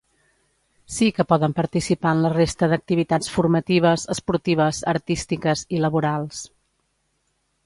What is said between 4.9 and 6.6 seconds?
artístiques i laborals.